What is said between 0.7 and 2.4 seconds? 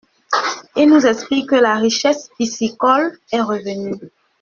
Ils nous expliquent que la richesse